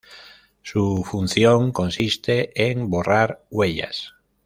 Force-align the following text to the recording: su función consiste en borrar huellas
su 0.63 1.03
función 1.03 1.71
consiste 1.71 2.71
en 2.71 2.89
borrar 2.89 3.45
huellas 3.51 4.15